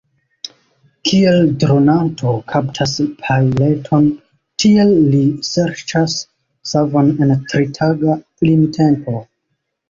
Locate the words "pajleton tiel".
3.25-4.95